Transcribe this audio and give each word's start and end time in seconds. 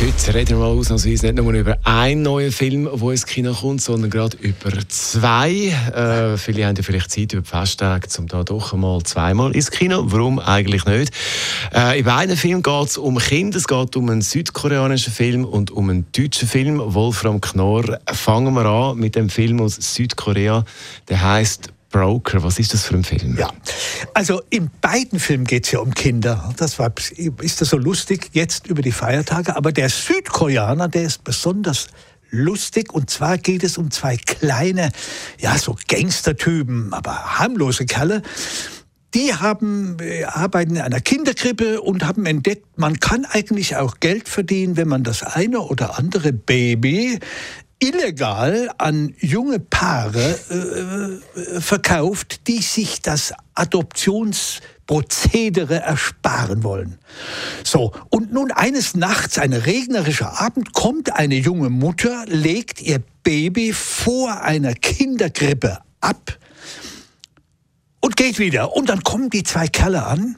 Heute 0.00 0.32
reden 0.32 0.50
wir 0.50 0.56
mal 0.58 0.66
ausnahmsweise 0.66 1.26
nicht 1.26 1.42
nur 1.42 1.52
über 1.52 1.76
einen 1.82 2.22
neuen 2.22 2.52
Film, 2.52 2.84
der 2.84 3.10
ins 3.10 3.26
Kino 3.26 3.52
kommt, 3.52 3.82
sondern 3.82 4.10
gerade 4.10 4.36
über 4.36 4.70
zwei. 4.86 5.50
Äh, 5.50 6.36
viele 6.36 6.66
haben 6.66 6.76
ja 6.76 6.84
vielleicht 6.84 7.10
Zeit 7.10 7.32
über 7.32 7.42
die 7.42 7.48
Festtage, 7.48 8.06
um 8.18 8.28
da 8.28 8.44
doch 8.44 8.72
einmal 8.72 9.02
zweimal 9.02 9.50
ins 9.56 9.72
Kino. 9.72 10.04
Warum 10.06 10.38
eigentlich 10.38 10.84
nicht? 10.84 11.12
Äh, 11.74 11.98
in 11.98 12.04
beiden 12.04 12.36
Filmen 12.36 12.62
geht 12.62 12.86
es 12.86 12.96
um 12.96 13.18
Kinder. 13.18 13.56
Es 13.58 13.66
geht 13.66 13.96
um 13.96 14.08
einen 14.08 14.22
südkoreanischen 14.22 15.12
Film 15.12 15.44
und 15.44 15.72
um 15.72 15.90
einen 15.90 16.06
deutschen 16.16 16.46
Film. 16.46 16.80
Wolfram 16.80 17.40
Knorr. 17.40 17.98
Fangen 18.06 18.54
wir 18.54 18.66
an 18.66 18.98
mit 18.98 19.16
dem 19.16 19.28
Film 19.28 19.60
aus 19.60 19.74
Südkorea. 19.80 20.64
Der 21.08 21.22
heißt 21.22 21.72
Broker, 21.90 22.42
was 22.42 22.58
ist 22.58 22.74
das 22.74 22.84
für 22.84 22.94
ein 22.94 23.04
Film? 23.04 23.36
Ja, 23.38 23.50
also 24.12 24.42
in 24.50 24.70
beiden 24.80 25.18
Filmen 25.18 25.46
geht 25.46 25.64
es 25.64 25.72
ja 25.72 25.78
um 25.78 25.94
Kinder. 25.94 26.52
Das 26.58 26.78
war, 26.78 26.92
ist 27.40 27.60
das 27.60 27.70
so 27.70 27.78
lustig 27.78 28.30
jetzt 28.32 28.66
über 28.66 28.82
die 28.82 28.92
Feiertage. 28.92 29.56
Aber 29.56 29.72
der 29.72 29.88
Südkoreaner, 29.88 30.88
der 30.88 31.04
ist 31.04 31.24
besonders 31.24 31.86
lustig. 32.30 32.92
Und 32.92 33.08
zwar 33.10 33.38
geht 33.38 33.64
es 33.64 33.78
um 33.78 33.90
zwei 33.90 34.16
kleine, 34.16 34.92
ja, 35.38 35.56
so 35.56 35.76
Gangstertypen, 35.88 36.92
aber 36.92 37.38
harmlose 37.38 37.86
Kerle. 37.86 38.22
Die 39.14 39.34
haben, 39.34 39.96
äh, 40.00 40.24
arbeiten 40.24 40.76
in 40.76 40.82
einer 40.82 41.00
Kinderkrippe 41.00 41.80
und 41.80 42.04
haben 42.04 42.26
entdeckt, 42.26 42.66
man 42.76 43.00
kann 43.00 43.24
eigentlich 43.24 43.76
auch 43.76 44.00
Geld 44.00 44.28
verdienen, 44.28 44.76
wenn 44.76 44.88
man 44.88 45.02
das 45.02 45.22
eine 45.22 45.60
oder 45.60 45.98
andere 45.98 46.34
Baby 46.34 47.18
illegal 47.80 48.70
an 48.78 49.14
junge 49.18 49.60
Paare 49.60 50.38
äh, 50.50 51.18
äh, 51.40 51.60
verkauft, 51.60 52.48
die 52.48 52.62
sich 52.62 53.02
das 53.02 53.34
Adoptionsprozedere 53.54 55.80
ersparen 55.80 56.64
wollen. 56.64 56.98
So, 57.62 57.92
und 58.10 58.32
nun 58.32 58.50
eines 58.50 58.96
Nachts, 58.96 59.38
ein 59.38 59.52
regnerischer 59.52 60.40
Abend, 60.40 60.72
kommt 60.72 61.14
eine 61.14 61.36
junge 61.36 61.70
Mutter, 61.70 62.24
legt 62.26 62.80
ihr 62.80 63.00
Baby 63.22 63.72
vor 63.72 64.42
einer 64.42 64.74
Kinderkrippe 64.74 65.78
ab 66.00 66.36
und 68.00 68.16
geht 68.16 68.38
wieder. 68.38 68.74
Und 68.74 68.88
dann 68.88 69.04
kommen 69.04 69.28
die 69.30 69.44
zwei 69.44 69.68
Kerle 69.68 70.04
an, 70.04 70.36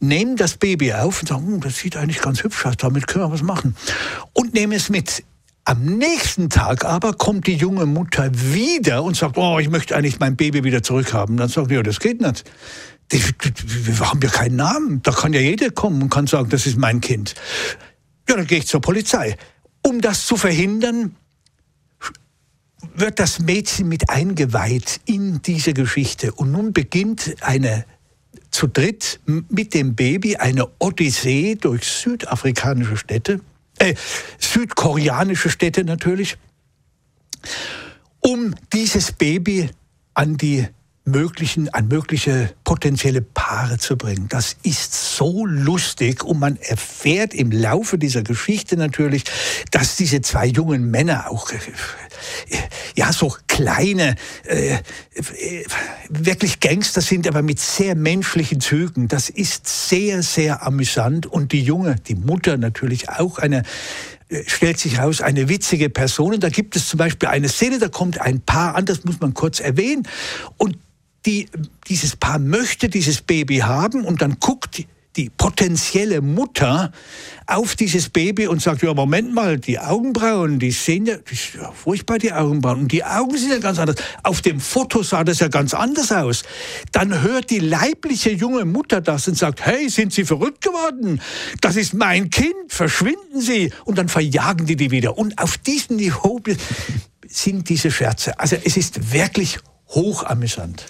nehmen 0.00 0.36
das 0.36 0.56
Baby 0.56 0.92
auf 0.92 1.22
und 1.22 1.28
sagen, 1.28 1.46
hm, 1.46 1.60
das 1.60 1.78
sieht 1.78 1.96
eigentlich 1.96 2.20
ganz 2.20 2.42
hübsch 2.42 2.66
aus, 2.66 2.76
damit 2.76 3.06
können 3.06 3.24
wir 3.24 3.32
was 3.32 3.42
machen. 3.42 3.76
Und 4.34 4.52
nehmen 4.52 4.72
es 4.72 4.90
mit 4.90 5.22
am 5.64 5.84
nächsten 5.84 6.50
Tag 6.50 6.84
aber 6.84 7.12
kommt 7.12 7.46
die 7.46 7.54
junge 7.54 7.86
Mutter 7.86 8.30
wieder 8.32 9.02
und 9.04 9.16
sagt, 9.16 9.36
oh, 9.36 9.58
ich 9.58 9.68
möchte 9.68 9.96
eigentlich 9.96 10.18
mein 10.18 10.36
Baby 10.36 10.64
wieder 10.64 10.82
zurückhaben. 10.82 11.36
Dann 11.36 11.48
sagt 11.48 11.70
ja, 11.70 11.82
das 11.82 12.00
geht 12.00 12.20
nicht. 12.20 12.44
Wir 13.10 14.00
haben 14.00 14.20
ja 14.22 14.28
keinen 14.28 14.56
Namen. 14.56 15.02
Da 15.02 15.12
kann 15.12 15.32
ja 15.32 15.40
jeder 15.40 15.70
kommen 15.70 16.02
und 16.02 16.10
kann 16.10 16.26
sagen, 16.26 16.48
das 16.48 16.66
ist 16.66 16.78
mein 16.78 17.00
Kind. 17.00 17.34
Ja, 18.28 18.36
dann 18.36 18.46
gehe 18.46 18.58
ich 18.58 18.66
zur 18.66 18.80
Polizei. 18.80 19.36
Um 19.82 20.00
das 20.00 20.26
zu 20.26 20.36
verhindern, 20.36 21.14
wird 22.94 23.18
das 23.18 23.38
Mädchen 23.38 23.88
mit 23.88 24.10
eingeweiht 24.10 25.00
in 25.04 25.42
diese 25.42 25.74
Geschichte. 25.74 26.32
Und 26.32 26.50
nun 26.50 26.72
beginnt 26.72 27.36
eine 27.40 27.84
zu 28.50 28.66
dritt 28.66 29.20
mit 29.26 29.74
dem 29.74 29.94
Baby 29.94 30.36
eine 30.36 30.68
Odyssee 30.78 31.54
durch 31.54 31.84
südafrikanische 31.84 32.96
Städte 32.96 33.40
äh, 33.82 33.94
südkoreanische 34.38 35.50
Städte 35.50 35.84
natürlich, 35.84 36.36
um 38.20 38.54
dieses 38.72 39.12
Baby 39.12 39.70
an 40.14 40.36
die 40.36 40.66
möglichen, 41.04 41.68
an 41.70 41.88
mögliche 41.88 42.54
potenzielle 42.62 43.22
Paare 43.22 43.78
zu 43.78 43.96
bringen. 43.96 44.26
Das 44.28 44.56
ist 44.62 45.16
so 45.16 45.44
lustig 45.46 46.22
und 46.22 46.38
man 46.38 46.56
erfährt 46.56 47.34
im 47.34 47.50
Laufe 47.50 47.98
dieser 47.98 48.22
Geschichte 48.22 48.76
natürlich, 48.76 49.24
dass 49.72 49.96
diese 49.96 50.20
zwei 50.20 50.46
jungen 50.46 50.90
Männer 50.90 51.28
auch 51.30 51.50
äh, 51.50 51.58
ja 52.94 53.12
so 53.12 53.34
kleine 53.48 54.14
äh, 54.44 54.78
wirklich 56.08 56.60
Gangster 56.60 57.00
sind, 57.00 57.26
aber 57.26 57.42
mit 57.42 57.58
sehr 57.58 57.96
menschlichen 57.96 58.60
Zügen. 58.60 59.08
Das 59.08 59.28
ist 59.28 59.88
sehr 59.88 60.22
sehr 60.22 60.64
amüsant 60.64 61.26
und 61.26 61.50
die 61.50 61.62
junge, 61.62 61.96
die 61.96 62.14
Mutter 62.14 62.56
natürlich 62.58 63.08
auch 63.08 63.38
eine 63.38 63.64
äh, 64.28 64.44
stellt 64.46 64.78
sich 64.78 64.98
heraus, 64.98 65.20
eine 65.20 65.48
witzige 65.48 65.90
Person. 65.90 66.34
Und 66.34 66.44
da 66.44 66.48
gibt 66.48 66.76
es 66.76 66.88
zum 66.88 66.98
Beispiel 66.98 67.28
eine 67.28 67.48
Szene, 67.48 67.78
da 67.78 67.88
kommt 67.88 68.20
ein 68.20 68.40
Paar 68.40 68.76
an, 68.76 68.86
das 68.86 69.04
muss 69.04 69.20
man 69.20 69.34
kurz 69.34 69.60
erwähnen. 69.60 70.08
Und 70.56 70.78
die, 71.26 71.48
dieses 71.88 72.16
Paar 72.16 72.38
möchte 72.38 72.88
dieses 72.88 73.22
Baby 73.22 73.58
haben 73.58 74.04
und 74.04 74.22
dann 74.22 74.38
guckt 74.40 74.84
die 75.16 75.30
potenzielle 75.30 76.22
Mutter 76.22 76.90
auf 77.46 77.76
dieses 77.76 78.08
Baby 78.08 78.46
und 78.46 78.62
sagt, 78.62 78.82
ja, 78.82 78.94
Moment 78.94 79.34
mal, 79.34 79.58
die 79.58 79.78
Augenbrauen, 79.78 80.58
die 80.58 80.70
sehen 80.70 81.06
ja, 81.06 81.16
das 81.16 81.32
ist 81.32 81.54
ja 81.54 81.70
furchtbar, 81.70 82.18
die 82.18 82.32
Augenbrauen. 82.32 82.80
Und 82.80 82.92
die 82.92 83.04
Augen 83.04 83.36
sind 83.36 83.50
ja 83.50 83.58
ganz 83.58 83.78
anders. 83.78 83.96
Auf 84.22 84.40
dem 84.40 84.58
Foto 84.58 85.02
sah 85.02 85.22
das 85.22 85.40
ja 85.40 85.48
ganz 85.48 85.74
anders 85.74 86.12
aus. 86.12 86.44
Dann 86.92 87.20
hört 87.20 87.50
die 87.50 87.58
leibliche 87.58 88.30
junge 88.30 88.64
Mutter 88.64 89.00
das 89.00 89.28
und 89.28 89.36
sagt, 89.36 89.64
hey, 89.66 89.90
sind 89.90 90.12
Sie 90.14 90.24
verrückt 90.24 90.62
geworden? 90.62 91.20
Das 91.60 91.76
ist 91.76 91.92
mein 91.92 92.30
Kind, 92.30 92.54
verschwinden 92.68 93.40
Sie. 93.40 93.70
Und 93.84 93.98
dann 93.98 94.08
verjagen 94.08 94.66
die 94.66 94.76
die 94.76 94.90
wieder. 94.90 95.18
Und 95.18 95.38
auf 95.38 95.58
diesem 95.58 95.96
Niveau 95.96 96.40
sind 97.28 97.68
diese 97.68 97.90
Scherze. 97.90 98.38
Also 98.40 98.56
es 98.64 98.76
ist 98.78 99.12
wirklich 99.12 99.58
hochamüsant. 99.94 100.84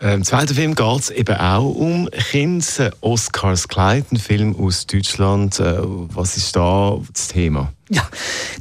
Im 0.00 0.22
zweiten 0.22 0.54
Film 0.54 0.76
geht 0.76 1.00
es 1.00 1.10
eben 1.10 1.36
auch 1.36 1.74
um 1.74 2.08
Kinder. 2.10 2.92
Oscars 3.00 3.66
Kleid, 3.66 4.12
ein 4.12 4.16
Film 4.16 4.54
aus 4.54 4.86
Deutschland. 4.86 5.58
Äh, 5.58 5.74
was 5.80 6.36
ist 6.36 6.54
da 6.54 7.00
das 7.12 7.28
Thema? 7.28 7.72
Ja, 7.90 8.08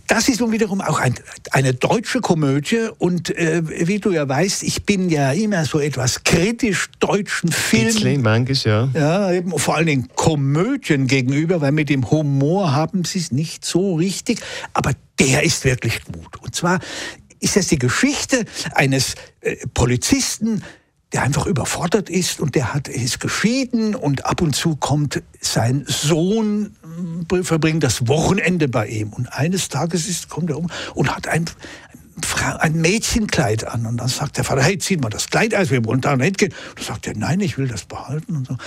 das 0.08 0.30
ist 0.30 0.40
nun 0.40 0.52
wiederum 0.52 0.82
auch 0.82 1.00
ein, 1.00 1.14
eine 1.52 1.76
deutsche 1.76 2.22
Komödie 2.22 2.88
und 2.98 3.30
äh, 3.38 3.62
wie 3.88 4.00
du 4.00 4.12
ja 4.12 4.28
weißt, 4.28 4.64
ich 4.64 4.86
bin 4.86 5.10
ja 5.10 5.32
immer 5.32 5.66
so 5.66 5.80
etwas 5.80 6.24
kritisch 6.24 6.90
deutschen 7.00 7.52
Filmen. 7.52 8.24
manchmal, 8.24 8.58
ja. 8.66 8.90
Ja, 8.96 9.32
eben 9.32 9.52
vor 9.60 9.76
allen 9.76 9.88
Dingen 9.88 10.08
Komödien 10.16 11.06
gegenüber, 11.06 11.62
weil 11.62 11.72
mit 11.72 11.90
dem 11.90 12.10
Humor 12.10 12.74
haben 12.74 13.04
sie 13.04 13.20
es 13.20 13.32
nicht 13.32 13.64
so 13.64 13.96
richtig, 13.96 14.40
aber 14.74 14.94
der 15.20 15.44
ist 15.44 15.66
wirklich 15.66 16.04
gut. 16.06 16.38
Und 16.42 16.56
zwar 16.56 16.80
ist 17.40 17.56
das 17.56 17.68
die 17.68 17.80
Geschichte 17.80 18.46
eines 18.74 19.16
äh, 19.42 19.56
Polizisten, 19.74 20.64
der 21.14 21.24
einfach 21.24 21.46
überfordert 21.46 22.10
ist 22.10 22.42
und 22.42 22.56
der 22.56 22.74
hat, 22.74 22.90
ist 22.90 23.22
geschieden 23.22 23.96
und 23.96 24.26
ab 24.26 24.42
und 24.42 24.56
zu 24.56 24.76
kommt 24.76 25.24
sein 25.40 25.86
Sohn, 25.88 26.76
äh, 27.32 27.44
verbringt 27.44 27.84
das 27.84 28.08
Wochenende 28.08 28.68
bei 28.68 28.88
ihm. 28.88 29.14
Und 29.14 29.28
eines 29.28 29.70
Tages 29.70 30.08
ist, 30.08 30.28
kommt 30.28 30.50
er 30.50 30.58
um 30.58 30.70
und 30.96 31.16
hat 31.16 31.28
ein, 31.28 31.46
ein 32.56 32.82
Mädchenkleid 32.82 33.66
an. 33.66 33.86
Und 33.86 33.98
dann 33.98 34.08
sagt 34.08 34.38
der 34.38 34.44
Vater, 34.44 34.64
hey, 34.64 34.78
zieh 34.78 34.98
mal 34.98 35.10
das 35.10 35.30
Kleid 35.30 35.54
aus, 35.54 35.70
wir 35.70 35.84
wollen 35.86 36.02
da 36.02 36.16
nicht 36.16 36.38
gehen. 36.38 36.54
Und 36.70 36.80
dann 36.80 36.86
sagt 36.86 37.08
er, 37.08 37.16
nein, 37.16 37.40
ich 37.40 37.58
will 37.58 37.68
das 37.68 37.86
behalten. 37.86 38.38
Und 38.38 38.48
so, 38.48 38.58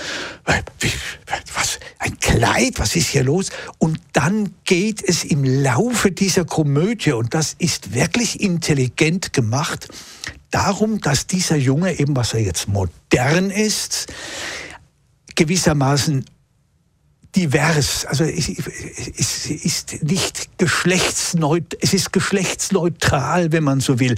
was, 1.53 1.79
ein 1.99 2.19
Kleid, 2.19 2.73
was 2.77 2.95
ist 2.95 3.07
hier 3.07 3.23
los? 3.23 3.49
Und 3.77 3.99
dann 4.13 4.53
geht 4.65 5.03
es 5.03 5.23
im 5.23 5.43
Laufe 5.43 6.11
dieser 6.11 6.45
Komödie, 6.45 7.11
und 7.13 7.33
das 7.33 7.55
ist 7.57 7.93
wirklich 7.93 8.41
intelligent 8.41 9.33
gemacht, 9.33 9.87
darum, 10.49 10.99
dass 10.99 11.27
dieser 11.27 11.55
Junge, 11.55 11.99
eben 11.99 12.15
was 12.15 12.33
er 12.33 12.41
jetzt 12.41 12.67
modern 12.67 13.49
ist, 13.49 14.07
gewissermaßen 15.35 16.25
divers, 17.35 18.05
also 18.05 18.23
es, 18.23 18.49
es 18.49 19.45
ist 19.45 20.03
nicht 20.03 20.57
geschlechtsneutral, 20.57 21.79
es 21.81 21.93
ist 21.93 22.11
geschlechtsneutral, 22.11 23.51
wenn 23.51 23.63
man 23.63 23.79
so 23.79 23.99
will. 23.99 24.15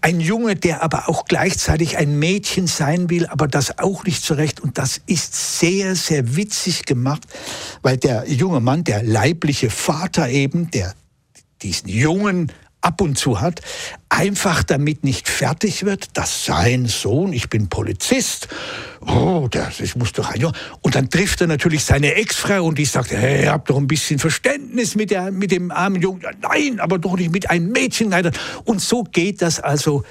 Ein 0.00 0.20
Junge, 0.20 0.56
der 0.56 0.82
aber 0.82 1.08
auch 1.08 1.26
gleichzeitig 1.26 1.96
ein 1.96 2.18
Mädchen 2.18 2.66
sein 2.66 3.08
will, 3.08 3.26
aber 3.26 3.46
das 3.46 3.78
auch 3.78 4.04
nicht 4.04 4.24
zurecht. 4.24 4.60
Und 4.60 4.78
das 4.78 5.00
ist 5.06 5.58
sehr, 5.58 5.94
sehr 5.94 6.36
witzig 6.36 6.86
gemacht, 6.86 7.22
weil 7.82 7.96
der 7.96 8.28
junge 8.28 8.60
Mann, 8.60 8.84
der 8.84 9.02
leibliche 9.02 9.70
Vater 9.70 10.28
eben, 10.28 10.70
der 10.70 10.94
diesen 11.62 11.88
Jungen 11.88 12.52
ab 12.86 13.00
und 13.00 13.18
zu 13.18 13.40
hat, 13.40 13.62
einfach 14.08 14.62
damit 14.62 15.02
nicht 15.02 15.28
fertig 15.28 15.84
wird, 15.84 16.16
dass 16.16 16.44
sein 16.44 16.86
Sohn, 16.86 17.32
ich 17.32 17.50
bin 17.50 17.68
Polizist, 17.68 18.46
oh, 19.00 19.48
das, 19.50 19.78
das 19.78 19.96
muss 19.96 20.12
doch 20.12 20.30
ein 20.30 20.40
Junge. 20.40 20.54
Und 20.82 20.94
dann 20.94 21.10
trifft 21.10 21.40
er 21.40 21.48
natürlich 21.48 21.84
seine 21.84 22.14
Ex-Frau 22.14 22.64
und 22.64 22.78
die 22.78 22.84
sagt, 22.84 23.10
hey, 23.10 23.46
habt 23.46 23.68
doch 23.70 23.76
ein 23.76 23.88
bisschen 23.88 24.20
Verständnis 24.20 24.94
mit, 24.94 25.10
der, 25.10 25.32
mit 25.32 25.50
dem 25.50 25.72
armen 25.72 26.00
Jungen. 26.00 26.22
Nein, 26.40 26.78
aber 26.78 26.98
doch 26.98 27.16
nicht 27.16 27.32
mit 27.32 27.50
einem 27.50 27.72
Mädchen. 27.72 28.14
Und 28.64 28.80
so 28.80 29.02
geht 29.02 29.42
das 29.42 29.58
also 29.58 30.04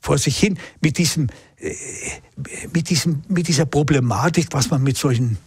vor 0.00 0.18
sich 0.18 0.36
hin 0.36 0.58
mit 0.80 0.98
diesem, 0.98 1.28
äh, 1.58 1.72
mit 2.72 2.90
diesem, 2.90 3.22
mit 3.28 3.46
dieser 3.46 3.66
Problematik, 3.66 4.48
was 4.50 4.70
man 4.70 4.82
mit 4.82 4.96
solchen 4.96 5.38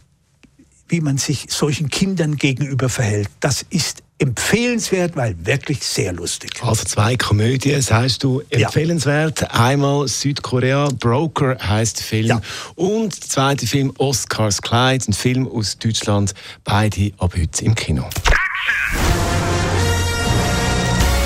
wie 0.88 1.00
man 1.00 1.18
sich 1.18 1.46
solchen 1.48 1.90
Kindern 1.90 2.36
gegenüber 2.36 2.90
verhält. 2.90 3.30
Das 3.40 3.66
ist 3.70 4.04
empfehlenswert, 4.22 5.16
weil 5.16 5.36
wirklich 5.44 5.84
sehr 5.84 6.14
lustig. 6.14 6.52
Also 6.62 6.84
zwei 6.84 7.18
Komödien, 7.18 7.82
sagst 7.82 8.24
du, 8.24 8.42
empfehlenswert. 8.50 9.42
Ja. 9.42 9.48
Einmal 9.48 10.08
Südkorea, 10.08 10.90
Broker 11.00 11.58
heißt 11.60 12.02
Film. 12.02 12.28
Ja. 12.28 12.42
Und 12.76 13.22
der 13.22 13.30
zweite 13.30 13.68
Film 13.68 13.92
Oscars 13.98 14.62
Kleid, 14.62 15.08
ein 15.08 15.14
Film 15.14 15.48
aus 15.48 15.78
Deutschland. 15.78 16.34
Beide 16.64 17.12
ab 17.18 17.34
heute 17.36 17.66
im 17.66 17.76
Kino. 17.76 18.08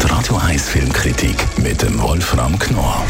Die 0.02 0.08
Radio 0.08 0.38
1 0.38 0.70
Filmkritik 0.70 1.36
mit 1.58 1.82
dem 1.82 2.02
Wolfram 2.02 2.58
Knorr 2.58 3.04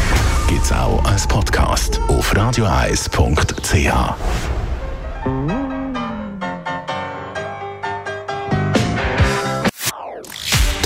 gibt's 0.48 0.72
auch 0.72 1.04
als 1.04 1.26
Podcast 1.26 2.00
auf 2.08 2.34
radioeis.ch. 2.34 4.55